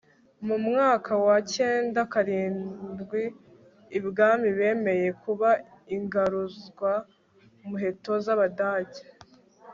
[0.47, 3.23] mu mwaka wa icyenda karindwi,
[3.97, 5.49] ibwami bemeye kuba
[5.95, 9.01] ingaruzwamuheto z'abadage